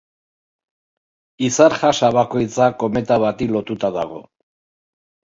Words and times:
Izar 1.47 1.75
jasa 1.81 2.09
bakoitza 2.15 2.69
kometa 2.83 3.17
bati 3.25 3.49
lotuta 3.57 3.93
dago. 3.99 4.23